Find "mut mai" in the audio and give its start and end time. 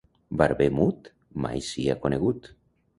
0.79-1.63